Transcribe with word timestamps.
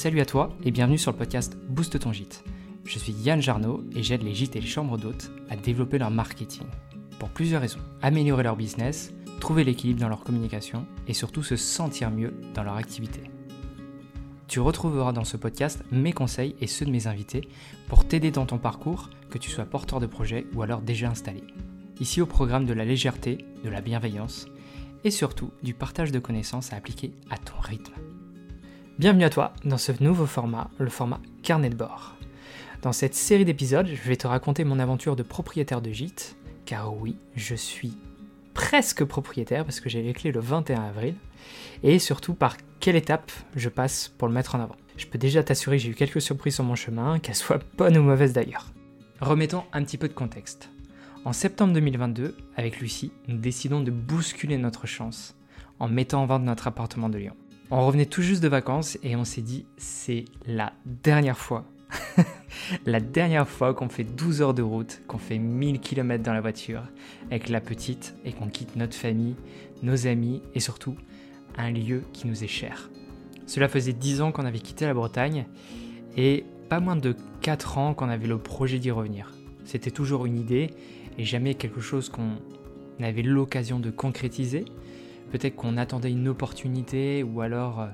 Salut 0.00 0.20
à 0.20 0.24
toi 0.24 0.56
et 0.64 0.70
bienvenue 0.70 0.96
sur 0.96 1.12
le 1.12 1.18
podcast 1.18 1.58
Boost 1.68 1.98
ton 1.98 2.10
gîte. 2.10 2.42
Je 2.86 2.98
suis 2.98 3.12
Yann 3.12 3.42
Jarno 3.42 3.84
et 3.94 4.02
j'aide 4.02 4.22
les 4.22 4.32
gîtes 4.32 4.56
et 4.56 4.60
les 4.62 4.66
chambres 4.66 4.96
d'hôtes 4.96 5.30
à 5.50 5.56
développer 5.56 5.98
leur 5.98 6.10
marketing. 6.10 6.66
Pour 7.18 7.28
plusieurs 7.28 7.60
raisons. 7.60 7.80
Améliorer 8.00 8.44
leur 8.44 8.56
business, 8.56 9.12
trouver 9.40 9.62
l'équilibre 9.62 10.00
dans 10.00 10.08
leur 10.08 10.24
communication 10.24 10.86
et 11.06 11.12
surtout 11.12 11.42
se 11.42 11.56
sentir 11.56 12.10
mieux 12.10 12.32
dans 12.54 12.62
leur 12.62 12.76
activité. 12.76 13.20
Tu 14.48 14.58
retrouveras 14.58 15.12
dans 15.12 15.24
ce 15.24 15.36
podcast 15.36 15.84
mes 15.92 16.14
conseils 16.14 16.56
et 16.62 16.66
ceux 16.66 16.86
de 16.86 16.92
mes 16.92 17.06
invités 17.06 17.46
pour 17.86 18.08
t'aider 18.08 18.30
dans 18.30 18.46
ton 18.46 18.56
parcours, 18.56 19.10
que 19.28 19.36
tu 19.36 19.50
sois 19.50 19.66
porteur 19.66 20.00
de 20.00 20.06
projet 20.06 20.46
ou 20.54 20.62
alors 20.62 20.80
déjà 20.80 21.10
installé. 21.10 21.44
Ici 22.00 22.22
au 22.22 22.26
programme 22.26 22.64
de 22.64 22.72
la 22.72 22.86
légèreté, 22.86 23.44
de 23.62 23.68
la 23.68 23.82
bienveillance 23.82 24.46
et 25.04 25.10
surtout 25.10 25.50
du 25.62 25.74
partage 25.74 26.10
de 26.10 26.20
connaissances 26.20 26.72
à 26.72 26.76
appliquer 26.76 27.12
à 27.28 27.36
ton 27.36 27.60
rythme. 27.60 27.92
Bienvenue 29.00 29.24
à 29.24 29.30
toi 29.30 29.54
dans 29.64 29.78
ce 29.78 29.92
nouveau 30.02 30.26
format, 30.26 30.68
le 30.76 30.90
format 30.90 31.22
carnet 31.42 31.70
de 31.70 31.74
bord. 31.74 32.16
Dans 32.82 32.92
cette 32.92 33.14
série 33.14 33.46
d'épisodes, 33.46 33.86
je 33.86 34.06
vais 34.06 34.16
te 34.16 34.26
raconter 34.26 34.62
mon 34.62 34.78
aventure 34.78 35.16
de 35.16 35.22
propriétaire 35.22 35.80
de 35.80 35.90
gîte, 35.90 36.36
car 36.66 36.94
oui, 36.94 37.16
je 37.34 37.54
suis 37.54 37.96
presque 38.52 39.02
propriétaire 39.04 39.64
parce 39.64 39.80
que 39.80 39.88
j'ai 39.88 40.02
les 40.02 40.12
clés 40.12 40.32
le 40.32 40.40
21 40.40 40.82
avril, 40.82 41.14
et 41.82 41.98
surtout 41.98 42.34
par 42.34 42.58
quelle 42.78 42.94
étape 42.94 43.32
je 43.56 43.70
passe 43.70 44.12
pour 44.18 44.28
le 44.28 44.34
mettre 44.34 44.54
en 44.54 44.60
avant. 44.60 44.76
Je 44.98 45.06
peux 45.06 45.16
déjà 45.16 45.42
t'assurer 45.42 45.78
que 45.78 45.82
j'ai 45.82 45.92
eu 45.92 45.94
quelques 45.94 46.20
surprises 46.20 46.56
sur 46.56 46.64
mon 46.64 46.74
chemin, 46.74 47.18
qu'elles 47.20 47.34
soient 47.34 47.60
bonnes 47.78 47.96
ou 47.96 48.02
mauvaises 48.02 48.34
d'ailleurs. 48.34 48.70
Remettons 49.22 49.64
un 49.72 49.82
petit 49.82 49.96
peu 49.96 50.08
de 50.08 50.12
contexte. 50.12 50.68
En 51.24 51.32
septembre 51.32 51.72
2022, 51.72 52.36
avec 52.54 52.80
Lucie, 52.80 53.12
nous 53.28 53.38
décidons 53.38 53.80
de 53.80 53.92
bousculer 53.92 54.58
notre 54.58 54.86
chance 54.86 55.36
en 55.78 55.88
mettant 55.88 56.22
en 56.22 56.26
vente 56.26 56.42
notre 56.42 56.66
appartement 56.66 57.08
de 57.08 57.16
Lyon. 57.16 57.36
On 57.72 57.86
revenait 57.86 58.06
tout 58.06 58.22
juste 58.22 58.42
de 58.42 58.48
vacances 58.48 58.98
et 59.04 59.14
on 59.14 59.24
s'est 59.24 59.42
dit 59.42 59.64
c'est 59.76 60.24
la 60.44 60.72
dernière 60.84 61.38
fois. 61.38 61.64
la 62.86 62.98
dernière 62.98 63.48
fois 63.48 63.74
qu'on 63.74 63.88
fait 63.88 64.02
12 64.02 64.42
heures 64.42 64.54
de 64.54 64.62
route, 64.62 65.00
qu'on 65.06 65.18
fait 65.18 65.38
1000 65.38 65.78
km 65.78 66.22
dans 66.24 66.32
la 66.32 66.40
voiture 66.40 66.82
avec 67.30 67.48
la 67.48 67.60
petite 67.60 68.16
et 68.24 68.32
qu'on 68.32 68.48
quitte 68.48 68.74
notre 68.74 68.96
famille, 68.96 69.36
nos 69.84 70.08
amis 70.08 70.42
et 70.54 70.60
surtout 70.60 70.96
un 71.56 71.70
lieu 71.70 72.02
qui 72.12 72.26
nous 72.26 72.42
est 72.42 72.48
cher. 72.48 72.90
Cela 73.46 73.68
faisait 73.68 73.92
10 73.92 74.20
ans 74.20 74.32
qu'on 74.32 74.46
avait 74.46 74.58
quitté 74.58 74.84
la 74.84 74.94
Bretagne 74.94 75.46
et 76.16 76.44
pas 76.68 76.80
moins 76.80 76.96
de 76.96 77.14
4 77.40 77.78
ans 77.78 77.94
qu'on 77.94 78.08
avait 78.08 78.26
le 78.26 78.38
projet 78.38 78.80
d'y 78.80 78.90
revenir. 78.90 79.32
C'était 79.64 79.92
toujours 79.92 80.26
une 80.26 80.38
idée 80.38 80.70
et 81.18 81.24
jamais 81.24 81.54
quelque 81.54 81.80
chose 81.80 82.08
qu'on 82.08 82.32
avait 83.00 83.22
l'occasion 83.22 83.78
de 83.78 83.90
concrétiser, 83.90 84.64
Peut-être 85.30 85.56
qu'on 85.56 85.76
attendait 85.76 86.10
une 86.10 86.28
opportunité 86.28 87.22
ou 87.22 87.40
alors 87.40 87.80
euh, 87.80 87.88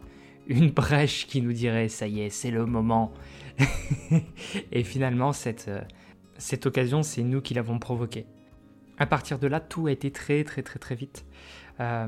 une 0.47 0.71
brèche 0.71 1.27
qui 1.27 1.43
nous 1.43 1.53
dirait 1.53 1.89
ça 1.89 2.07
y 2.07 2.21
est, 2.21 2.31
c'est 2.31 2.51
le 2.51 2.67
moment. 2.67 3.13
et 4.73 4.85
finalement, 4.85 5.33
cette, 5.33 5.69
euh, 5.69 5.81
cette 6.39 6.67
occasion, 6.67 7.03
c'est 7.03 7.23
nous 7.23 7.41
qui 7.41 7.55
l'avons 7.55 7.79
provoquée. 7.79 8.27
À 8.99 9.07
partir 9.07 9.39
de 9.39 9.47
là, 9.47 9.61
tout 9.61 9.87
a 9.87 9.93
été 9.93 10.11
très 10.11 10.45
très 10.45 10.63
très 10.63 10.79
très 10.79 10.95
vite. 10.95 11.27
Euh, 11.81 12.07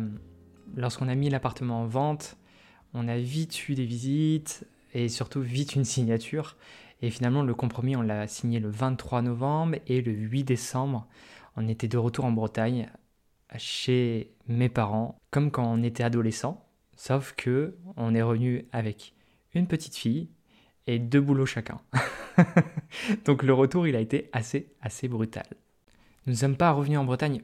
lorsqu'on 0.76 1.08
a 1.08 1.14
mis 1.14 1.28
l'appartement 1.28 1.82
en 1.82 1.86
vente, 1.86 2.36
on 2.94 3.06
a 3.08 3.18
vite 3.18 3.68
eu 3.68 3.74
des 3.74 3.84
visites 3.84 4.66
et 4.94 5.08
surtout 5.08 5.42
vite 5.42 5.74
une 5.74 5.84
signature. 5.84 6.56
Et 7.02 7.10
finalement, 7.10 7.42
le 7.42 7.54
compromis, 7.54 7.96
on 7.96 8.02
l'a 8.02 8.26
signé 8.26 8.58
le 8.58 8.70
23 8.70 9.22
novembre 9.22 9.76
et 9.86 10.00
le 10.00 10.12
8 10.12 10.44
décembre, 10.44 11.06
on 11.56 11.68
était 11.68 11.88
de 11.88 11.98
retour 11.98 12.24
en 12.24 12.32
Bretagne 12.32 12.88
chez 13.56 14.32
mes 14.46 14.68
parents 14.68 15.18
comme 15.30 15.50
quand 15.50 15.64
on 15.64 15.82
était 15.82 16.02
adolescent, 16.02 16.66
sauf 16.96 17.34
que 17.36 17.76
on 17.96 18.14
est 18.14 18.22
revenu 18.22 18.66
avec 18.72 19.14
une 19.54 19.66
petite 19.66 19.96
fille 19.96 20.28
et 20.86 20.98
deux 20.98 21.20
boulots 21.20 21.46
chacun. 21.46 21.80
Donc 23.24 23.42
le 23.42 23.52
retour, 23.52 23.86
il 23.86 23.96
a 23.96 24.00
été 24.00 24.28
assez 24.32 24.72
assez 24.80 25.08
brutal. 25.08 25.46
Nous 26.26 26.32
ne 26.32 26.38
sommes 26.38 26.56
pas 26.56 26.72
revenus 26.72 26.98
en 26.98 27.04
Bretagne 27.04 27.42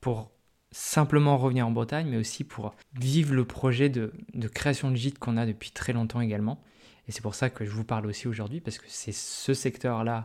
pour 0.00 0.30
simplement 0.70 1.38
revenir 1.38 1.66
en 1.66 1.70
Bretagne, 1.70 2.08
mais 2.08 2.18
aussi 2.18 2.44
pour 2.44 2.74
vivre 2.98 3.34
le 3.34 3.44
projet 3.44 3.88
de, 3.88 4.12
de 4.34 4.48
création 4.48 4.90
de 4.90 4.96
gîte 4.96 5.18
qu'on 5.18 5.36
a 5.36 5.46
depuis 5.46 5.70
très 5.70 5.92
longtemps 5.92 6.20
également. 6.20 6.60
Et 7.08 7.12
c'est 7.12 7.22
pour 7.22 7.34
ça 7.34 7.50
que 7.50 7.64
je 7.64 7.70
vous 7.70 7.84
parle 7.84 8.06
aussi 8.06 8.26
aujourd'hui, 8.26 8.60
parce 8.60 8.78
que 8.78 8.86
c'est 8.88 9.12
ce 9.12 9.54
secteur-là 9.54 10.24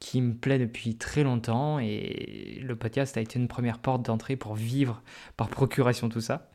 qui 0.00 0.22
me 0.22 0.34
plaît 0.34 0.58
depuis 0.58 0.96
très 0.96 1.22
longtemps 1.22 1.78
et 1.78 2.58
le 2.62 2.74
podcast 2.74 3.16
a 3.16 3.20
été 3.20 3.38
une 3.38 3.48
première 3.48 3.78
porte 3.78 4.02
d'entrée 4.02 4.34
pour 4.34 4.54
vivre 4.54 5.02
par 5.36 5.48
procuration 5.48 6.08
tout 6.08 6.22
ça. 6.22 6.50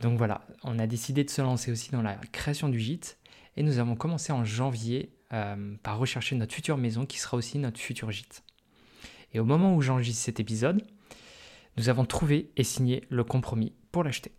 Donc 0.00 0.16
voilà, 0.16 0.46
on 0.64 0.78
a 0.78 0.86
décidé 0.86 1.22
de 1.22 1.30
se 1.30 1.42
lancer 1.42 1.70
aussi 1.70 1.90
dans 1.90 2.02
la 2.02 2.14
création 2.32 2.68
du 2.68 2.80
gîte 2.80 3.18
et 3.56 3.62
nous 3.62 3.78
avons 3.78 3.94
commencé 3.94 4.32
en 4.32 4.44
janvier 4.44 5.12
euh, 5.32 5.76
par 5.82 5.98
rechercher 5.98 6.34
notre 6.34 6.54
future 6.54 6.78
maison 6.78 7.04
qui 7.04 7.18
sera 7.18 7.36
aussi 7.36 7.58
notre 7.58 7.78
futur 7.78 8.10
gîte. 8.10 8.42
Et 9.34 9.40
au 9.40 9.44
moment 9.44 9.74
où 9.74 9.82
j'enregistre 9.82 10.24
cet 10.24 10.40
épisode, 10.40 10.82
nous 11.76 11.90
avons 11.90 12.06
trouvé 12.06 12.50
et 12.56 12.64
signé 12.64 13.04
le 13.10 13.22
compromis 13.22 13.74
pour 13.92 14.02
l'acheter. 14.02 14.32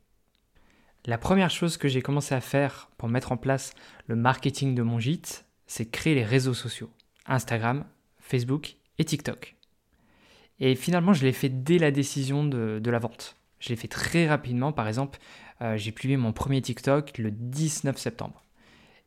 La 1.05 1.17
première 1.17 1.51
chose 1.51 1.77
que 1.77 1.87
j'ai 1.87 2.01
commencé 2.01 2.33
à 2.33 2.41
faire 2.41 2.89
pour 2.97 3.09
mettre 3.09 3.31
en 3.31 3.37
place 3.37 3.73
le 4.07 4.15
marketing 4.15 4.73
de 4.73 4.81
mon 4.81 4.99
gîte, 4.99 5.45
c'est 5.67 5.89
créer 5.89 6.15
les 6.15 6.25
réseaux 6.25 6.55
sociaux. 6.55 6.89
Instagram, 7.27 7.85
Facebook 8.29 8.75
et 8.97 9.05
TikTok. 9.05 9.55
Et 10.59 10.75
finalement, 10.75 11.13
je 11.13 11.25
l'ai 11.25 11.31
fait 11.31 11.49
dès 11.49 11.77
la 11.77 11.91
décision 11.91 12.43
de, 12.45 12.81
la 12.89 12.99
vente. 12.99 13.37
Je 13.59 13.69
l'ai 13.69 13.75
fait 13.75 13.87
très 13.87 14.27
rapidement. 14.27 14.71
Par 14.71 14.87
exemple, 14.87 15.19
euh, 15.61 15.77
j'ai 15.77 15.91
publié 15.91 16.17
mon 16.17 16.33
premier 16.33 16.61
TikTok 16.61 17.17
le 17.17 17.31
19 17.31 17.97
septembre. 17.97 18.43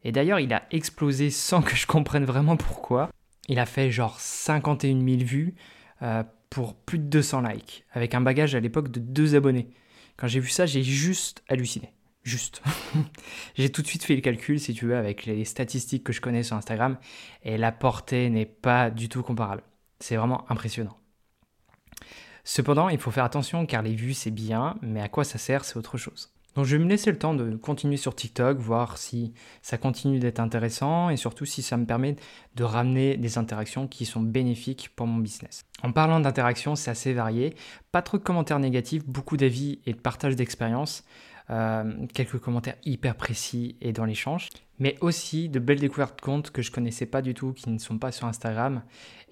Et 0.05 0.13
d'ailleurs, 0.13 0.41
il 0.41 0.53
a 0.53 0.65
explosé 0.71 1.31
sans 1.31 1.63
que 1.63 1.77
je 1.77 1.87
comprenne 1.87 2.25
vraiment 2.25 2.57
pourquoi. 2.57 3.11
Il 3.49 3.59
a 3.59 3.67
fait 3.67 3.91
genre 3.91 4.19
51 4.19 5.01
000 5.01 5.23
vues 5.23 5.55
euh, 6.03 6.25
pour 6.51 6.75
plus 6.75 6.99
de 6.99 7.05
200 7.05 7.43
likes, 7.43 7.85
avec 7.93 8.15
un 8.15 8.21
bagage 8.21 8.55
à 8.55 8.61
l'époque 8.61 8.91
de 8.91 9.01
2 9.01 9.37
abonnés. 9.37 9.69
Quand 10.17 10.27
j'ai 10.27 10.41
vu 10.41 10.49
ça, 10.49 10.67
j'ai 10.67 10.83
juste 10.83 11.43
halluciné. 11.49 11.93
Juste. 12.23 12.63
J'ai 13.57 13.71
tout 13.71 13.83
de 13.83 13.87
suite 13.87 14.05
fait 14.05 14.15
le 14.15 14.21
calcul, 14.21 14.61
si 14.61 14.75
tu 14.75 14.87
veux, 14.87 14.97
avec 14.97 15.27
les 15.27 15.45
statistiques 15.45 16.05
que 16.05 16.13
je 16.13 16.21
connais 16.21 16.45
sur 16.45 16.57
Instagram, 16.57 16.97
et 17.43 17.57
la 17.59 17.73
portée 17.73 18.31
n'est 18.31 18.47
pas 18.47 18.91
du 18.91 19.09
tout 19.09 19.23
comparable. 19.23 19.63
C'est 19.99 20.17
vraiment 20.17 20.45
impressionnant. 20.51 20.97
Cependant, 22.45 22.89
il 22.89 22.99
faut 22.99 23.11
faire 23.11 23.25
attention 23.25 23.67
car 23.67 23.83
les 23.83 23.95
vues 23.95 24.15
c'est 24.15 24.31
bien, 24.31 24.77
mais 24.83 25.01
à 25.01 25.09
quoi 25.09 25.25
ça 25.25 25.39
sert 25.39 25.65
c'est 25.65 25.77
autre 25.77 25.97
chose. 25.97 26.33
Donc 26.55 26.67
je 26.67 26.77
vais 26.77 26.85
me 26.85 26.89
laisser 26.89 27.11
le 27.11 27.19
temps 27.19 27.35
de 27.35 27.57
continuer 27.57 27.97
sur 27.97 28.15
TikTok, 28.15 28.59
voir 28.59 28.99
si 28.99 29.33
ça 29.63 29.79
continue 29.79 30.19
d'être 30.19 30.41
intéressant 30.41 31.09
et 31.09 31.17
surtout 31.17 31.47
si 31.47 31.63
ça 31.63 31.79
me 31.79 31.87
permet 31.87 32.17
de 32.57 32.65
ramener 32.65 33.17
des 33.17 33.39
interactions 33.39 33.87
qui 33.87 34.05
sont 34.05 34.21
bénéfiques 34.21 34.91
pour 34.95 35.07
mon 35.07 35.19
business. 35.19 35.65
En 35.83 35.93
parlant 35.93 36.21
d'interactions, 36.21 36.77
c'est 36.77 36.91
assez 36.91 37.15
varié, 37.15 37.55
pas 37.91 38.03
trop 38.03 38.19
de 38.19 38.23
commentaires 38.23 38.59
négatifs, 38.59 39.07
beaucoup 39.07 39.39
d'avis 39.39 39.81
et 39.87 39.95
de 39.95 39.99
partage 39.99 40.37
d'expériences. 40.37 41.05
Euh, 41.51 42.07
quelques 42.15 42.39
commentaires 42.39 42.77
hyper 42.85 43.17
précis 43.17 43.77
et 43.81 43.93
dans 43.93 44.05
l'échange, 44.05 44.49
mais 44.79 44.97
aussi 45.01 45.49
de 45.49 45.59
belles 45.59 45.81
découvertes 45.81 46.17
de 46.17 46.23
comptes 46.23 46.51
que 46.51 46.63
je 46.63 46.71
connaissais 46.71 47.07
pas 47.07 47.21
du 47.21 47.35
tout, 47.35 47.53
qui 47.53 47.69
ne 47.69 47.79
sont 47.79 47.99
pas 47.99 48.13
sur 48.13 48.27
Instagram 48.27 48.83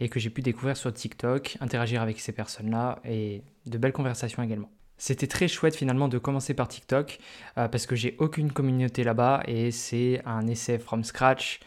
et 0.00 0.08
que 0.08 0.18
j'ai 0.18 0.30
pu 0.30 0.42
découvrir 0.42 0.76
sur 0.76 0.92
TikTok, 0.92 1.56
interagir 1.60 2.02
avec 2.02 2.20
ces 2.20 2.32
personnes-là 2.32 2.98
et 3.04 3.42
de 3.66 3.78
belles 3.78 3.92
conversations 3.92 4.42
également. 4.42 4.70
C'était 4.96 5.26
très 5.26 5.48
chouette 5.48 5.76
finalement 5.76 6.08
de 6.08 6.18
commencer 6.18 6.52
par 6.52 6.68
TikTok 6.68 7.20
euh, 7.56 7.68
parce 7.68 7.86
que 7.86 7.96
j'ai 7.96 8.16
aucune 8.18 8.52
communauté 8.52 9.02
là-bas 9.02 9.42
et 9.46 9.70
c'est 9.70 10.20
un 10.26 10.46
essai 10.46 10.78
from 10.78 11.04
scratch 11.04 11.60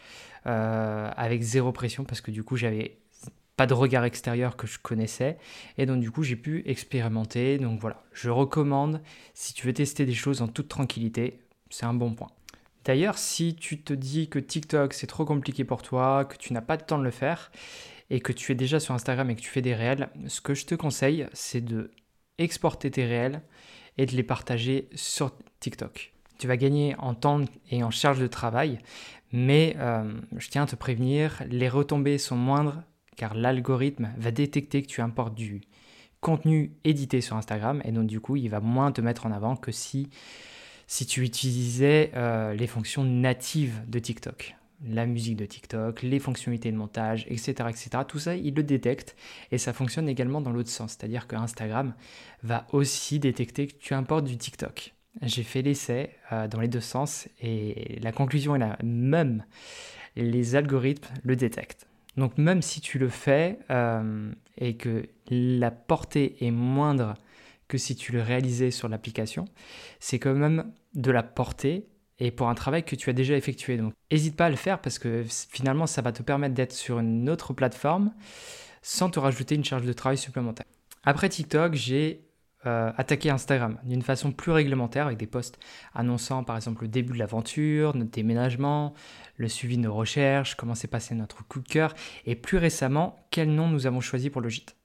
euh, 0.46 1.10
avec 1.16 1.42
zéro 1.42 1.72
pression 1.72 2.04
parce 2.04 2.20
que 2.20 2.30
du 2.30 2.44
coup 2.44 2.56
j'avais 2.56 2.98
pas 3.56 3.66
de 3.66 3.74
regard 3.74 4.04
extérieur 4.04 4.56
que 4.56 4.66
je 4.66 4.78
connaissais. 4.78 5.38
Et 5.78 5.86
donc 5.86 6.00
du 6.00 6.10
coup 6.10 6.22
j'ai 6.22 6.36
pu 6.36 6.62
expérimenter. 6.66 7.58
Donc 7.58 7.80
voilà, 7.80 8.02
je 8.12 8.30
recommande 8.30 9.00
si 9.34 9.54
tu 9.54 9.66
veux 9.66 9.72
tester 9.72 10.06
des 10.06 10.14
choses 10.14 10.42
en 10.42 10.48
toute 10.48 10.68
tranquillité, 10.68 11.40
c'est 11.70 11.86
un 11.86 11.94
bon 11.94 12.14
point. 12.14 12.30
D'ailleurs, 12.84 13.16
si 13.16 13.54
tu 13.54 13.80
te 13.80 13.94
dis 13.94 14.28
que 14.28 14.38
TikTok 14.38 14.92
c'est 14.92 15.06
trop 15.06 15.24
compliqué 15.24 15.64
pour 15.64 15.82
toi, 15.82 16.24
que 16.24 16.36
tu 16.36 16.52
n'as 16.52 16.60
pas 16.60 16.76
de 16.76 16.84
temps 16.84 16.98
de 16.98 17.04
le 17.04 17.10
faire, 17.10 17.50
et 18.10 18.20
que 18.20 18.32
tu 18.32 18.52
es 18.52 18.54
déjà 18.54 18.80
sur 18.80 18.94
Instagram 18.94 19.30
et 19.30 19.36
que 19.36 19.40
tu 19.40 19.48
fais 19.48 19.62
des 19.62 19.74
réels, 19.74 20.08
ce 20.26 20.40
que 20.40 20.54
je 20.54 20.66
te 20.66 20.74
conseille, 20.74 21.26
c'est 21.32 21.64
de 21.64 21.90
exporter 22.38 22.90
tes 22.90 23.04
réels 23.04 23.42
et 23.96 24.06
de 24.06 24.12
les 24.12 24.22
partager 24.22 24.88
sur 24.94 25.32
TikTok. 25.60 26.12
Tu 26.38 26.46
vas 26.46 26.56
gagner 26.56 26.96
en 26.98 27.14
temps 27.14 27.40
et 27.70 27.82
en 27.82 27.90
charge 27.90 28.18
de 28.18 28.26
travail, 28.26 28.78
mais 29.32 29.76
euh, 29.78 30.12
je 30.36 30.48
tiens 30.48 30.64
à 30.64 30.66
te 30.66 30.76
prévenir, 30.76 31.42
les 31.48 31.68
retombées 31.68 32.18
sont 32.18 32.36
moindres 32.36 32.82
car 33.16 33.34
l'algorithme 33.34 34.10
va 34.16 34.30
détecter 34.30 34.82
que 34.82 34.88
tu 34.88 35.00
importes 35.00 35.34
du 35.34 35.62
contenu 36.24 36.72
édité 36.84 37.20
sur 37.20 37.36
Instagram 37.36 37.82
et 37.84 37.92
donc 37.92 38.06
du 38.06 38.18
coup 38.18 38.36
il 38.36 38.48
va 38.48 38.60
moins 38.60 38.92
te 38.92 39.02
mettre 39.02 39.26
en 39.26 39.32
avant 39.32 39.56
que 39.56 39.72
si, 39.72 40.08
tu 41.06 41.22
utilisais 41.22 42.12
euh, 42.14 42.54
les 42.54 42.66
fonctions 42.66 43.04
natives 43.04 43.82
de 43.86 43.98
TikTok. 43.98 44.56
La 44.86 45.06
musique 45.06 45.36
de 45.36 45.46
TikTok, 45.46 46.02
les 46.02 46.18
fonctionnalités 46.18 46.72
de 46.72 46.76
montage, 46.76 47.26
etc., 47.28 47.68
etc. 47.68 47.90
Tout 48.06 48.18
ça, 48.18 48.36
il 48.36 48.54
le 48.54 48.62
détecte 48.62 49.16
et 49.50 49.58
ça 49.58 49.72
fonctionne 49.72 50.08
également 50.08 50.40
dans 50.40 50.50
l'autre 50.50 50.68
sens. 50.68 50.92
C'est-à-dire 50.92 51.26
que 51.26 51.36
Instagram 51.36 51.94
va 52.42 52.66
aussi 52.72 53.18
détecter 53.18 53.66
que 53.66 53.74
tu 53.78 53.94
importes 53.94 54.24
du 54.24 54.36
TikTok. 54.36 54.94
J'ai 55.22 55.42
fait 55.42 55.62
l'essai 55.62 56.10
euh, 56.32 56.48
dans 56.48 56.60
les 56.60 56.68
deux 56.68 56.80
sens 56.80 57.28
et 57.40 57.98
la 58.02 58.12
conclusion 58.12 58.56
est 58.56 58.58
la 58.58 58.78
même. 58.82 59.44
Les 60.16 60.56
algorithmes 60.56 61.08
le 61.22 61.36
détectent. 61.36 61.86
Donc 62.16 62.38
même 62.38 62.62
si 62.62 62.80
tu 62.80 62.98
le 62.98 63.08
fais 63.08 63.58
euh, 63.70 64.30
et 64.56 64.76
que 64.76 65.08
la 65.28 65.70
portée 65.70 66.36
est 66.44 66.50
moindre 66.50 67.14
que 67.68 67.78
si 67.78 67.96
tu 67.96 68.12
le 68.12 68.22
réalisais 68.22 68.70
sur 68.70 68.88
l'application, 68.88 69.46
c'est 69.98 70.18
quand 70.18 70.34
même 70.34 70.72
de 70.94 71.10
la 71.10 71.22
portée 71.22 71.86
et 72.18 72.30
pour 72.30 72.48
un 72.48 72.54
travail 72.54 72.84
que 72.84 72.94
tu 72.94 73.10
as 73.10 73.12
déjà 73.12 73.36
effectué. 73.36 73.76
Donc 73.76 73.92
n'hésite 74.10 74.36
pas 74.36 74.46
à 74.46 74.50
le 74.50 74.56
faire 74.56 74.80
parce 74.80 74.98
que 74.98 75.24
finalement 75.28 75.86
ça 75.86 76.02
va 76.02 76.12
te 76.12 76.22
permettre 76.22 76.54
d'être 76.54 76.72
sur 76.72 77.00
une 77.00 77.28
autre 77.28 77.52
plateforme 77.52 78.12
sans 78.82 79.10
te 79.10 79.18
rajouter 79.18 79.54
une 79.54 79.64
charge 79.64 79.86
de 79.86 79.92
travail 79.92 80.18
supplémentaire. 80.18 80.66
Après 81.02 81.28
TikTok, 81.28 81.74
j'ai 81.74 82.24
euh, 82.66 82.92
attaqué 82.96 83.30
Instagram 83.30 83.78
d'une 83.84 84.02
façon 84.02 84.32
plus 84.32 84.52
réglementaire 84.52 85.06
avec 85.06 85.18
des 85.18 85.26
posts 85.26 85.58
annonçant 85.94 86.44
par 86.44 86.56
exemple 86.56 86.82
le 86.82 86.88
début 86.88 87.14
de 87.14 87.18
l'aventure, 87.18 87.96
notre 87.96 88.10
déménagement, 88.10 88.94
le 89.36 89.48
suivi 89.48 89.76
de 89.76 89.82
nos 89.82 89.94
recherches, 89.94 90.54
comment 90.54 90.74
s'est 90.74 90.88
passé 90.88 91.14
notre 91.14 91.46
coup 91.46 91.60
de 91.60 91.68
cœur 91.68 91.94
et 92.26 92.34
plus 92.34 92.58
récemment 92.58 93.16
quel 93.30 93.54
nom 93.54 93.68
nous 93.68 93.86
avons 93.86 94.00
choisi 94.00 94.30
pour 94.30 94.40
le 94.40 94.48
gîte. 94.48 94.76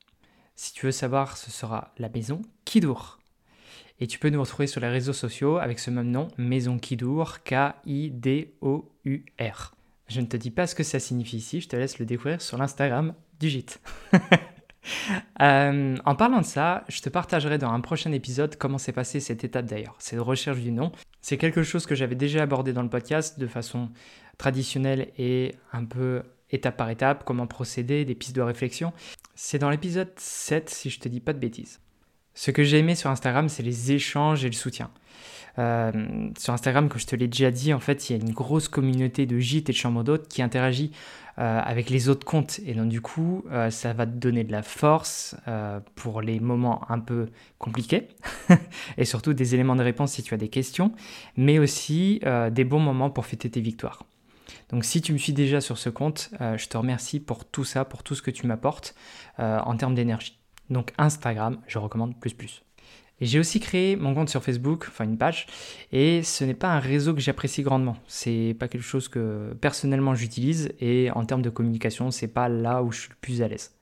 Si 0.56 0.74
tu 0.74 0.86
veux 0.86 0.92
savoir, 0.92 1.38
ce 1.38 1.52
sera 1.52 1.94
la 1.98 2.10
maison 2.10 2.42
Kidour. 2.66 3.20
Et 4.02 4.08
tu 4.08 4.20
peux 4.20 4.30
nous 4.30 4.42
retrouver 4.42 4.68
sur 4.68 4.82
les 4.82 4.88
réseaux 4.88 5.14
sociaux 5.14 5.58
avec 5.58 5.80
ce 5.80 5.90
même 5.90 6.12
nom, 6.12 6.30
Maison 6.38 6.78
Kidour, 6.80 7.44
K-I-D-O-U-R. 7.44 7.76
Je 10.08 10.22
ne 10.22 10.26
te 10.26 10.38
dis 10.38 10.52
pas 10.52 10.68
ce 10.68 10.76
que 10.76 10.84
ça 10.84 11.00
signifie 11.00 11.38
ici, 11.38 11.62
je 11.62 11.70
te 11.70 11.76
laisse 11.76 12.00
le 12.00 12.06
découvrir 12.06 12.42
sur 12.42 12.58
l'Instagram 12.58 13.14
du 13.40 13.50
gîte. 13.50 13.82
Euh, 15.42 15.96
en 16.04 16.16
parlant 16.16 16.42
de 16.42 16.46
ça, 16.46 16.84
je 16.90 17.00
te 17.02 17.08
partagerai 17.08 17.58
dans 17.58 17.72
un 17.72 17.80
prochain 17.80 18.12
épisode 18.12 18.58
comment 18.58 18.78
s'est 18.78 18.92
passée 18.92 19.22
cette 19.22 19.46
étape 19.46 19.66
d'ailleurs, 19.66 19.96
cette 20.00 20.20
recherche 20.20 20.60
du 20.60 20.72
nom. 20.74 20.92
C'est 21.22 21.38
quelque 21.38 21.64
chose 21.64 21.86
que 21.86 21.96
j'avais 21.96 22.16
déjà 22.16 22.44
abordé 22.44 22.74
dans 22.74 22.84
le 22.84 22.90
podcast 22.90 23.40
de 23.40 23.48
façon 23.48 23.90
traditionnelle 24.38 25.12
et 25.18 25.56
un 25.72 25.86
peu 25.86 26.24
étape 26.52 26.76
par 26.76 26.90
étape, 26.90 27.24
comment 27.24 27.48
procéder, 27.48 28.04
des 28.04 28.16
pistes 28.16 28.36
de 28.36 28.42
réflexion. 28.42 28.92
C'est 29.34 29.60
dans 29.60 29.70
l'épisode 29.70 30.12
7 30.18 30.70
si 30.70 30.90
je 30.90 31.00
te 31.00 31.08
dis 31.08 31.22
pas 31.22 31.32
de 31.32 31.40
bêtises. 31.40 31.80
Ce 32.34 32.52
que 32.52 32.64
j'ai 32.64 32.80
aimé 32.80 32.96
sur 32.96 33.10
Instagram, 33.10 33.48
c'est 33.48 33.64
les 33.64 33.94
échanges 33.94 34.44
et 34.44 34.50
le 34.50 34.56
soutien. 34.56 34.92
Euh, 35.58 35.92
sur 36.38 36.54
Instagram, 36.54 36.90
comme 36.90 37.00
je 37.00 37.08
te 37.08 37.16
l'ai 37.16 37.28
déjà 37.28 37.52
dit, 37.52 37.74
en 37.74 37.80
fait, 37.80 38.10
il 38.10 38.18
y 38.18 38.20
a 38.20 38.24
une 38.24 38.34
grosse 38.34 38.68
communauté 38.68 39.26
de 39.26 39.40
gîtes 39.40 39.70
et 39.70 39.74
de 39.74 39.78
chambres 39.78 40.04
d'hôtes 40.04 40.28
qui 40.28 40.42
interagit 40.42 40.92
euh, 41.38 41.60
avec 41.64 41.90
les 41.90 42.10
autres 42.10 42.26
comptes. 42.26 42.60
Et 42.66 42.74
donc, 42.74 42.90
du 42.90 43.02
coup, 43.02 43.46
euh, 43.52 43.70
ça 43.70 43.94
va 43.94 44.06
te 44.06 44.12
donner 44.12 44.44
de 44.44 44.52
la 44.52 44.64
force 44.64 45.36
pour 45.96 46.22
les 46.22 46.40
moments 46.40 46.90
un 46.90 47.00
peu 47.00 47.30
compliqués 47.58 48.08
et 48.98 49.06
surtout 49.06 49.34
des 49.34 49.56
éléments 49.56 49.76
de 49.76 49.84
réponse 49.84 50.14
si 50.14 50.24
tu 50.24 50.34
as 50.34 50.38
des 50.38 50.50
questions, 50.50 50.94
mais 51.38 51.60
aussi 51.60 52.22
des 52.52 52.64
bons 52.64 52.80
moments 52.80 53.10
pour 53.10 53.26
fêter 53.26 53.50
tes 53.50 53.62
victoires. 53.62 54.04
Donc 54.70 54.86
si 54.86 55.02
tu 55.02 55.14
me 55.14 55.18
suis 55.18 55.34
déjà 55.34 55.62
sur 55.62 55.78
ce 55.78 55.90
compte, 55.90 56.32
je 56.40 56.68
te 56.68 56.78
remercie 56.78 57.20
pour 57.20 57.46
tout 57.46 57.64
ça, 57.64 57.86
pour 57.86 58.04
tout 58.04 58.16
ce 58.16 58.22
que 58.22 58.32
tu 58.32 58.48
m'apportes 58.48 58.96
en 59.38 59.76
termes 59.76 59.96
d'énergie. 59.96 60.38
Donc 60.70 60.94
Instagram, 60.98 61.60
je 61.68 61.80
recommande 61.80 62.20
plus 62.20 62.34
plus. 62.34 62.64
Et 63.22 63.26
j'ai 63.26 63.40
aussi 63.40 63.60
créé 63.60 63.96
mon 63.96 64.14
compte 64.14 64.30
sur 64.30 64.44
Facebook, 64.44 64.86
enfin 64.88 65.04
une 65.04 65.18
page, 65.18 65.48
et 65.92 66.24
ce 66.24 66.44
n'est 66.44 66.54
pas 66.54 66.70
un 66.70 66.80
réseau 66.80 67.14
que 67.14 67.20
j'apprécie 67.20 67.64
grandement. 67.64 67.98
C'est 68.08 68.56
pas 68.60 68.68
quelque 68.68 68.84
chose 68.84 69.08
que 69.08 69.54
personnellement 69.60 70.16
j'utilise 70.16 70.72
et 70.80 71.12
en 71.12 71.26
termes 71.26 71.42
de 71.42 71.50
communication, 71.50 72.12
c'est 72.12 72.28
pas 72.28 72.50
là 72.50 72.82
où 72.84 72.92
je 72.92 73.02
suis 73.02 73.10
le 73.10 73.16
plus 73.20 73.42
à 73.42 73.48
l'aise. 73.48 73.76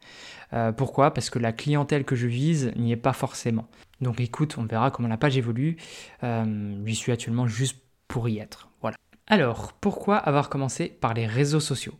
Euh, 0.53 0.71
pourquoi? 0.71 1.13
Parce 1.13 1.29
que 1.29 1.39
la 1.39 1.51
clientèle 1.51 2.03
que 2.03 2.15
je 2.15 2.27
vise 2.27 2.71
n'y 2.75 2.91
est 2.91 2.95
pas 2.95 3.13
forcément. 3.13 3.67
Donc 4.01 4.19
écoute, 4.21 4.55
on 4.57 4.63
verra 4.63 4.91
comment 4.91 5.07
la 5.07 5.17
page 5.17 5.37
évolue. 5.37 5.77
Euh, 6.23 6.81
J'y 6.85 6.95
suis 6.95 7.11
actuellement 7.11 7.47
juste 7.47 7.77
pour 8.07 8.29
y 8.29 8.39
être. 8.39 8.69
Voilà. 8.81 8.97
Alors, 9.27 9.73
pourquoi 9.73 10.17
avoir 10.17 10.49
commencé 10.49 10.87
par 10.87 11.13
les 11.13 11.27
réseaux 11.27 11.59
sociaux? 11.59 11.95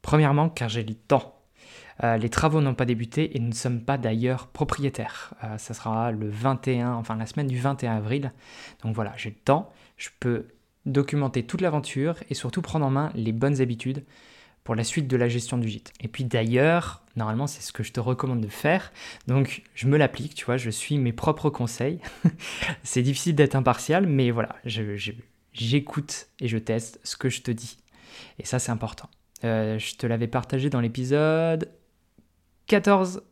Premièrement, 0.00 0.48
car 0.48 0.68
j'ai 0.68 0.82
le 0.82 0.94
temps. 0.94 1.37
Euh, 2.04 2.16
les 2.16 2.28
travaux 2.28 2.60
n'ont 2.60 2.74
pas 2.74 2.84
débuté 2.84 3.36
et 3.36 3.40
nous 3.40 3.48
ne 3.48 3.54
sommes 3.54 3.82
pas 3.82 3.98
d'ailleurs 3.98 4.48
propriétaires. 4.48 5.34
Euh, 5.44 5.58
ça 5.58 5.74
sera 5.74 6.12
le 6.12 6.28
21, 6.28 6.92
enfin 6.92 7.16
la 7.16 7.26
semaine 7.26 7.48
du 7.48 7.58
21 7.58 7.96
avril. 7.96 8.32
Donc 8.82 8.94
voilà, 8.94 9.12
j'ai 9.16 9.30
le 9.30 9.36
temps, 9.36 9.72
je 9.96 10.08
peux 10.20 10.46
documenter 10.86 11.44
toute 11.44 11.60
l'aventure 11.60 12.16
et 12.30 12.34
surtout 12.34 12.62
prendre 12.62 12.86
en 12.86 12.90
main 12.90 13.10
les 13.14 13.32
bonnes 13.32 13.60
habitudes 13.60 14.04
pour 14.64 14.74
la 14.74 14.84
suite 14.84 15.08
de 15.08 15.16
la 15.16 15.28
gestion 15.28 15.58
du 15.58 15.68
gîte. 15.68 15.92
Et 16.00 16.08
puis 16.08 16.24
d'ailleurs, 16.24 17.02
normalement 17.16 17.46
c'est 17.46 17.62
ce 17.62 17.72
que 17.72 17.82
je 17.82 17.92
te 17.92 18.00
recommande 18.00 18.40
de 18.40 18.48
faire, 18.48 18.92
donc 19.26 19.62
je 19.74 19.86
me 19.86 19.96
l'applique, 19.96 20.34
tu 20.34 20.44
vois, 20.44 20.56
je 20.56 20.70
suis 20.70 20.98
mes 20.98 21.12
propres 21.12 21.50
conseils. 21.50 22.00
c'est 22.82 23.02
difficile 23.02 23.34
d'être 23.34 23.54
impartial, 23.54 24.06
mais 24.06 24.30
voilà, 24.30 24.56
j'écoute 25.52 26.28
et 26.40 26.48
je 26.48 26.58
teste 26.58 27.00
ce 27.02 27.16
que 27.16 27.28
je 27.28 27.42
te 27.42 27.50
dis. 27.50 27.78
Et 28.38 28.44
ça 28.44 28.58
c'est 28.58 28.70
important. 28.70 29.08
Euh, 29.44 29.78
je 29.78 29.94
te 29.94 30.06
l'avais 30.06 30.26
partagé 30.26 30.68
dans 30.68 30.80
l'épisode 30.80 31.70
14 32.68 33.22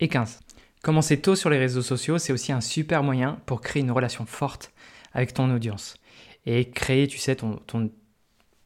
et 0.00 0.08
15. 0.08 0.40
Commencer 0.82 1.20
tôt 1.20 1.36
sur 1.36 1.48
les 1.48 1.58
réseaux 1.58 1.82
sociaux, 1.82 2.18
c'est 2.18 2.32
aussi 2.32 2.50
un 2.50 2.60
super 2.60 3.04
moyen 3.04 3.38
pour 3.46 3.60
créer 3.60 3.82
une 3.82 3.92
relation 3.92 4.26
forte 4.26 4.72
avec 5.12 5.32
ton 5.32 5.54
audience. 5.54 5.96
Et 6.44 6.70
créer, 6.70 7.06
tu 7.06 7.18
sais, 7.18 7.36
ton, 7.36 7.60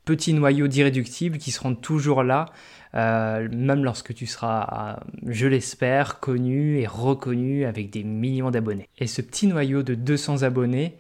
petit 0.07 0.33
noyau 0.33 0.67
d'irréductibles 0.67 1.39
qui 1.39 1.51
seront 1.51 1.75
toujours 1.75 2.23
là, 2.23 2.47
euh, 2.95 3.49
même 3.53 3.85
lorsque 3.85 4.15
tu 4.15 4.27
seras, 4.27 5.01
je 5.27 5.47
l'espère, 5.47 6.21
connu 6.21 6.79
et 6.79 6.87
reconnu 6.87 7.67
avec 7.67 7.91
des 7.91 8.05
millions 8.05 8.51
d'abonnés. 8.51 8.89
Et 8.99 9.07
ce 9.07 9.21
petit 9.21 9.47
noyau 9.47 9.83
de 9.83 9.95
200 9.95 10.43
abonnés, 10.43 10.97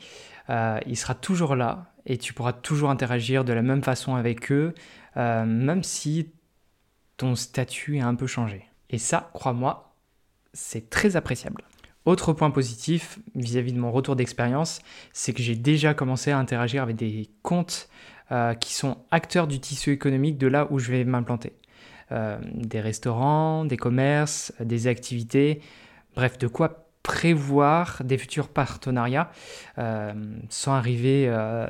euh, 0.50 0.78
il 0.86 0.96
sera 0.96 1.14
toujours 1.14 1.54
là 1.54 1.92
et 2.04 2.18
tu 2.18 2.34
pourras 2.34 2.52
toujours 2.52 2.90
interagir 2.90 3.44
de 3.44 3.54
la 3.54 3.62
même 3.62 3.82
façon 3.82 4.16
avec 4.16 4.52
eux, 4.52 4.74
euh, 5.16 5.46
même 5.46 5.82
si 5.82 6.30
ton 7.16 7.36
statut 7.36 7.96
est 7.96 8.02
un 8.02 8.14
peu 8.14 8.26
changé. 8.26 8.66
Et 8.94 8.99
ça, 8.99 9.29
crois-moi, 9.35 9.93
c'est 10.52 10.88
très 10.88 11.17
appréciable. 11.17 11.64
Autre 12.05 12.32
point 12.32 12.52
positif 12.52 13.19
vis-à-vis 13.35 13.73
de 13.73 13.81
mon 13.81 13.91
retour 13.91 14.14
d'expérience, 14.14 14.82
c'est 15.12 15.32
que 15.32 15.43
j'ai 15.43 15.56
déjà 15.56 15.94
commencé 15.94 16.31
à 16.31 16.38
interagir 16.38 16.81
avec 16.85 16.94
des 16.94 17.29
comptes 17.43 17.88
euh, 18.31 18.55
qui 18.55 18.73
sont 18.73 18.99
acteurs 19.11 19.49
du 19.49 19.58
tissu 19.58 19.91
économique 19.91 20.38
de 20.38 20.46
là 20.46 20.69
où 20.70 20.79
je 20.79 20.93
vais 20.93 21.02
m'implanter. 21.02 21.55
Euh, 22.12 22.38
des 22.55 22.81
restaurants, 22.81 23.64
des 23.64 23.76
commerces, 23.76 24.52
des 24.61 24.87
activités, 24.87 25.61
bref, 26.14 26.38
de 26.38 26.46
quoi 26.46 26.83
prévoir 27.04 28.00
des 28.02 28.16
futurs 28.16 28.48
partenariats 28.48 29.30
euh, 29.78 30.14
sans 30.48 30.72
arriver 30.72 31.26
euh, 31.28 31.68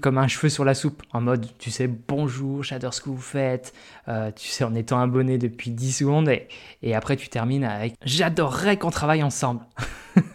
comme 0.00 0.16
un 0.16 0.26
cheveu 0.28 0.48
sur 0.48 0.64
la 0.64 0.72
soupe, 0.74 1.02
en 1.12 1.20
mode, 1.20 1.46
tu 1.58 1.70
sais, 1.70 1.86
bonjour, 1.86 2.62
j'adore 2.64 2.94
ce 2.94 3.02
que 3.02 3.10
vous 3.10 3.20
faites, 3.20 3.74
euh, 4.08 4.32
tu 4.34 4.48
sais, 4.48 4.64
en 4.64 4.74
étant 4.74 4.98
abonné 4.98 5.36
depuis 5.36 5.70
10 5.70 5.92
secondes, 5.92 6.28
et, 6.30 6.48
et 6.82 6.94
après 6.94 7.16
tu 7.16 7.28
termines 7.28 7.64
avec, 7.64 7.94
j'adorerais 8.02 8.78
qu'on 8.78 8.90
travaille 8.90 9.22
ensemble. 9.22 9.60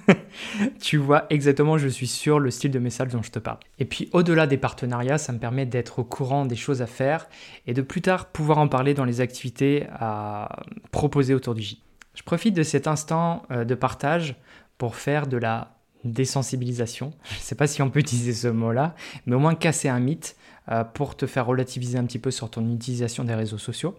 tu 0.79 0.97
vois 0.97 1.25
exactement, 1.31 1.79
je 1.79 1.87
suis 1.87 2.07
sur 2.07 2.37
le 2.37 2.51
style 2.51 2.71
de 2.71 2.79
message 2.79 3.09
dont 3.09 3.23
je 3.23 3.31
te 3.31 3.39
parle. 3.39 3.57
Et 3.79 3.85
puis 3.85 4.07
au-delà 4.13 4.45
des 4.45 4.57
partenariats, 4.57 5.17
ça 5.17 5.33
me 5.33 5.39
permet 5.39 5.65
d'être 5.65 5.97
au 5.97 6.03
courant 6.03 6.45
des 6.45 6.55
choses 6.55 6.83
à 6.83 6.87
faire 6.87 7.27
et 7.65 7.73
de 7.73 7.81
plus 7.81 8.03
tard 8.03 8.27
pouvoir 8.27 8.59
en 8.59 8.67
parler 8.67 8.93
dans 8.93 9.05
les 9.05 9.19
activités 9.19 9.87
à 9.91 10.63
proposer 10.91 11.33
autour 11.33 11.55
du 11.55 11.63
J. 11.63 11.81
Je 12.17 12.23
profite 12.23 12.55
de 12.55 12.63
cet 12.63 12.87
instant 12.87 13.43
euh, 13.51 13.63
de 13.63 13.75
partage 13.75 14.35
pour 14.79 14.95
faire 14.95 15.27
de 15.27 15.37
la 15.37 15.75
désensibilisation. 16.03 17.13
Je 17.29 17.35
ne 17.35 17.41
sais 17.41 17.55
pas 17.55 17.67
si 17.67 17.83
on 17.83 17.91
peut 17.91 17.99
utiliser 18.05 18.33
ce 18.33 18.47
mot-là, 18.47 18.95
mais 19.27 19.35
au 19.35 19.39
moins 19.39 19.53
casser 19.53 19.87
un 19.87 19.99
mythe 19.99 20.35
euh, 20.69 20.83
pour 20.83 21.15
te 21.15 21.27
faire 21.27 21.45
relativiser 21.45 21.99
un 21.99 22.05
petit 22.05 22.17
peu 22.17 22.31
sur 22.31 22.49
ton 22.49 22.73
utilisation 22.73 23.23
des 23.23 23.35
réseaux 23.35 23.59
sociaux. 23.59 23.95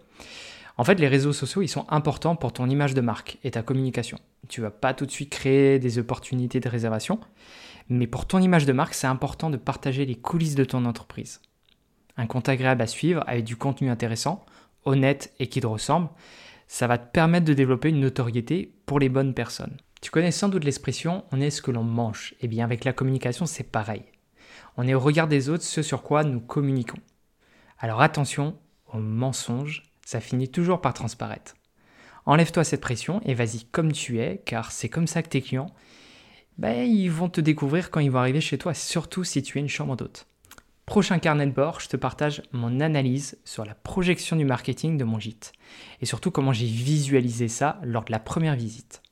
En 0.78 0.84
fait, 0.84 0.96
les 0.96 1.06
réseaux 1.06 1.32
sociaux, 1.32 1.62
ils 1.62 1.68
sont 1.68 1.86
importants 1.90 2.34
pour 2.34 2.52
ton 2.52 2.68
image 2.68 2.92
de 2.92 3.00
marque 3.00 3.38
et 3.44 3.52
ta 3.52 3.62
communication. 3.62 4.18
Tu 4.48 4.60
vas 4.60 4.70
pas 4.70 4.94
tout 4.94 5.06
de 5.06 5.12
suite 5.12 5.30
créer 5.30 5.78
des 5.78 5.98
opportunités 5.98 6.58
de 6.58 6.68
réservation, 6.68 7.20
mais 7.88 8.08
pour 8.08 8.26
ton 8.26 8.40
image 8.40 8.66
de 8.66 8.72
marque, 8.72 8.94
c'est 8.94 9.06
important 9.06 9.48
de 9.48 9.56
partager 9.56 10.04
les 10.04 10.16
coulisses 10.16 10.56
de 10.56 10.64
ton 10.64 10.86
entreprise. 10.86 11.40
Un 12.16 12.26
compte 12.26 12.48
agréable 12.48 12.82
à 12.82 12.88
suivre 12.88 13.22
avec 13.28 13.44
du 13.44 13.54
contenu 13.54 13.90
intéressant, 13.90 14.44
honnête 14.84 15.32
et 15.38 15.46
qui 15.46 15.60
te 15.60 15.66
ressemble, 15.68 16.08
ça 16.68 16.86
va 16.86 16.98
te 16.98 17.10
permettre 17.10 17.46
de 17.46 17.54
développer 17.54 17.88
une 17.88 18.00
notoriété 18.00 18.74
pour 18.86 19.00
les 19.00 19.08
bonnes 19.08 19.34
personnes. 19.34 19.78
Tu 20.00 20.10
connais 20.10 20.30
sans 20.30 20.48
doute 20.48 20.64
l'expression 20.64 21.24
on 21.32 21.40
est 21.40 21.50
ce 21.50 21.62
que 21.62 21.70
l'on 21.70 21.82
mange. 21.82 22.34
Eh 22.40 22.46
bien 22.46 22.64
avec 22.64 22.84
la 22.84 22.92
communication 22.92 23.46
c'est 23.46 23.64
pareil. 23.64 24.04
On 24.76 24.86
est 24.86 24.94
au 24.94 25.00
regard 25.00 25.26
des 25.26 25.48
autres 25.48 25.64
ce 25.64 25.82
sur 25.82 26.02
quoi 26.02 26.22
nous 26.22 26.40
communiquons. 26.40 27.00
Alors 27.78 28.00
attention 28.00 28.56
aux 28.92 28.98
mensonges, 28.98 29.82
ça 30.04 30.20
finit 30.20 30.48
toujours 30.48 30.80
par 30.80 30.94
transparaître. 30.94 31.54
Enlève-toi 32.26 32.62
cette 32.62 32.80
pression 32.80 33.20
et 33.24 33.34
vas-y 33.34 33.64
comme 33.64 33.92
tu 33.92 34.20
es, 34.20 34.42
car 34.44 34.70
c'est 34.70 34.88
comme 34.88 35.06
ça 35.06 35.22
que 35.22 35.28
tes 35.28 35.40
clients, 35.40 35.74
ben, 36.58 36.86
ils 36.86 37.10
vont 37.10 37.28
te 37.28 37.40
découvrir 37.40 37.90
quand 37.90 38.00
ils 38.00 38.10
vont 38.10 38.18
arriver 38.18 38.40
chez 38.40 38.58
toi, 38.58 38.74
surtout 38.74 39.24
si 39.24 39.42
tu 39.42 39.58
es 39.58 39.60
une 39.60 39.68
chambre 39.68 39.96
d'hôte. 39.96 40.26
Prochain 40.88 41.18
carnet 41.18 41.44
de 41.44 41.52
bord, 41.52 41.80
je 41.80 41.88
te 41.88 41.98
partage 41.98 42.40
mon 42.50 42.80
analyse 42.80 43.36
sur 43.44 43.66
la 43.66 43.74
projection 43.74 44.36
du 44.36 44.46
marketing 44.46 44.96
de 44.96 45.04
mon 45.04 45.18
gîte 45.18 45.52
et 46.00 46.06
surtout 46.06 46.30
comment 46.30 46.54
j'ai 46.54 46.64
visualisé 46.64 47.46
ça 47.46 47.78
lors 47.82 48.04
de 48.04 48.10
la 48.10 48.18
première 48.18 48.56
visite. 48.56 49.02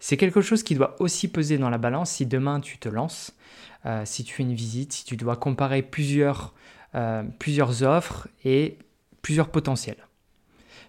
C'est 0.00 0.18
quelque 0.18 0.42
chose 0.42 0.62
qui 0.62 0.74
doit 0.74 0.96
aussi 1.00 1.28
peser 1.28 1.56
dans 1.56 1.70
la 1.70 1.78
balance 1.78 2.10
si 2.10 2.26
demain 2.26 2.60
tu 2.60 2.76
te 2.76 2.90
lances, 2.90 3.34
euh, 3.86 4.02
si 4.04 4.22
tu 4.22 4.34
fais 4.34 4.42
une 4.42 4.52
visite, 4.52 4.92
si 4.92 5.06
tu 5.06 5.16
dois 5.16 5.34
comparer 5.34 5.78
euh, 6.94 7.22
plusieurs 7.38 7.82
offres 7.82 8.28
et 8.44 8.76
plusieurs 9.22 9.48
potentiels. 9.48 10.08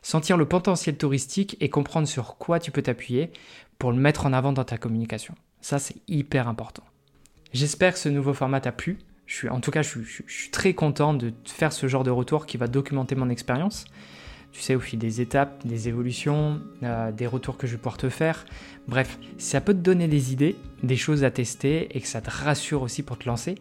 Sentir 0.02 0.36
le 0.36 0.46
potentiel 0.46 0.98
touristique 0.98 1.56
et 1.62 1.70
comprendre 1.70 2.10
sur 2.10 2.38
quoi 2.38 2.60
tu 2.60 2.72
peux 2.72 2.82
t'appuyer 2.82 3.32
pour 3.80 3.94
le 3.94 3.98
mettre 4.00 4.26
en 4.26 4.34
avant 4.34 4.52
dans 4.52 4.66
ta 4.66 4.78
communication. 4.78 5.34
Ça, 5.62 5.80
c'est 5.80 5.96
hyper 6.10 6.50
important. 6.50 6.84
J'espère 7.54 7.94
que 7.94 8.00
ce 8.00 8.10
nouveau 8.10 8.34
format 8.34 8.60
t'a 8.60 8.74
plu. 8.74 9.00
En 9.50 9.60
tout 9.60 9.72
cas, 9.72 9.82
je 9.82 10.00
suis, 10.28 10.52
très 10.52 10.74
content 10.74 11.14
de 11.14 11.34
faire 11.46 11.74
ce 11.74 11.88
genre 11.88 12.04
de 12.04 12.12
retour 12.12 12.46
qui 12.46 12.58
va 12.58 12.68
documenter 12.68 13.16
mon 13.16 13.30
expérience. 13.30 13.86
Tu 14.52 14.60
sais, 14.60 14.76
au 14.76 14.82
fil 14.82 15.00
des 15.00 15.22
étapes, 15.22 15.66
des 15.66 15.88
évolutions, 15.88 16.62
euh, 16.84 17.12
des 17.14 17.28
retours 17.28 17.58
que 17.58 17.68
je 17.68 17.74
vais 17.74 17.78
pouvoir 17.78 17.98
te 17.98 18.10
faire. 18.10 18.46
Bref, 18.88 19.18
ça 19.38 19.62
peut 19.62 19.74
te 19.74 19.80
donner 19.80 20.10
des 20.10 20.34
idées, 20.34 20.58
des 20.84 20.98
choses 20.98 21.24
à 21.24 21.32
tester 21.32 21.96
et 21.96 22.02
que 22.02 22.08
ça 22.08 22.20
te 22.20 22.30
rassure 22.30 22.82
aussi 22.82 23.02
pour 23.02 23.18
te 23.18 23.30
lancer, 23.30 23.56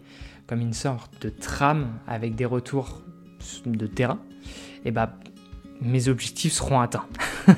comme 0.48 0.60
une 0.60 0.72
sorte 0.72 1.22
de 1.22 1.28
trame 1.28 1.92
avec 2.08 2.34
des 2.34 2.44
retours 2.44 3.02
de 3.64 3.86
terrain. 3.86 4.18
Et 4.84 4.90
bah, 4.90 5.16
mes 5.80 6.08
objectifs 6.08 6.54
seront 6.54 6.80
atteints. 6.80 7.06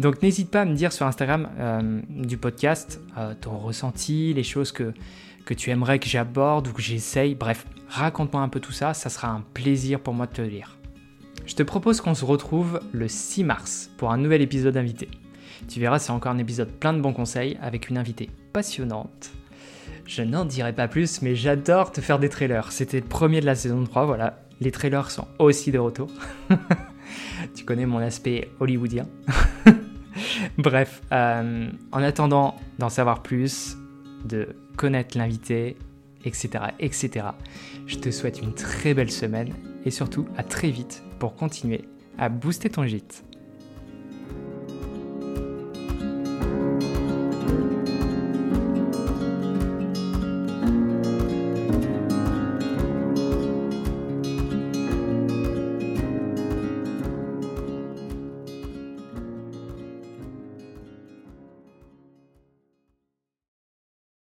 Donc 0.00 0.20
n'hésite 0.22 0.50
pas 0.50 0.62
à 0.62 0.64
me 0.64 0.74
dire 0.74 0.92
sur 0.92 1.06
Instagram 1.06 1.48
euh, 1.58 2.00
du 2.08 2.38
podcast 2.38 3.00
euh, 3.16 3.34
ton 3.40 3.56
ressenti, 3.56 4.34
les 4.34 4.42
choses 4.42 4.72
que, 4.72 4.92
que 5.44 5.54
tu 5.54 5.70
aimerais 5.70 5.98
que 5.98 6.08
j'aborde 6.08 6.68
ou 6.68 6.72
que 6.72 6.82
j'essaye. 6.82 7.34
Bref, 7.34 7.66
raconte-moi 7.88 8.42
un 8.42 8.48
peu 8.48 8.60
tout 8.60 8.72
ça, 8.72 8.94
ça 8.94 9.10
sera 9.10 9.28
un 9.28 9.44
plaisir 9.54 10.00
pour 10.00 10.14
moi 10.14 10.26
de 10.26 10.32
te 10.32 10.42
lire. 10.42 10.78
Je 11.46 11.54
te 11.54 11.62
propose 11.62 12.00
qu'on 12.00 12.14
se 12.14 12.24
retrouve 12.24 12.80
le 12.92 13.08
6 13.08 13.44
mars 13.44 13.90
pour 13.96 14.12
un 14.12 14.18
nouvel 14.18 14.42
épisode 14.42 14.76
invité. 14.76 15.08
Tu 15.68 15.80
verras, 15.80 15.98
c'est 15.98 16.12
encore 16.12 16.32
un 16.32 16.38
épisode 16.38 16.70
plein 16.70 16.92
de 16.92 17.00
bons 17.00 17.12
conseils 17.12 17.58
avec 17.60 17.88
une 17.88 17.98
invitée 17.98 18.30
passionnante. 18.52 19.30
Je 20.06 20.22
n'en 20.22 20.44
dirai 20.44 20.72
pas 20.72 20.88
plus, 20.88 21.22
mais 21.22 21.34
j'adore 21.34 21.92
te 21.92 22.00
faire 22.00 22.18
des 22.18 22.28
trailers. 22.28 22.72
C'était 22.72 23.00
le 23.00 23.06
premier 23.06 23.40
de 23.40 23.46
la 23.46 23.54
saison 23.54 23.82
3, 23.84 24.04
voilà. 24.06 24.40
Les 24.60 24.70
trailers 24.70 25.10
sont 25.10 25.26
aussi 25.38 25.72
de 25.72 25.78
retour. 25.78 26.10
tu 27.54 27.64
connais 27.64 27.86
mon 27.86 27.98
aspect 27.98 28.50
hollywoodien. 28.60 29.06
Bref, 30.58 31.02
euh, 31.12 31.68
en 31.90 32.02
attendant 32.02 32.56
d'en 32.78 32.88
savoir 32.88 33.22
plus, 33.22 33.76
de 34.24 34.56
connaître 34.76 35.16
l'invité, 35.18 35.76
etc., 36.24 36.64
je 37.86 37.96
te 37.96 38.10
souhaite 38.10 38.40
une 38.40 38.54
très 38.54 38.94
belle 38.94 39.10
semaine 39.10 39.52
et 39.84 39.90
surtout 39.90 40.26
à 40.36 40.42
très 40.42 40.70
vite 40.70 41.02
pour 41.18 41.34
continuer 41.34 41.84
à 42.18 42.28
booster 42.28 42.70
ton 42.70 42.86
gîte. 42.86 43.24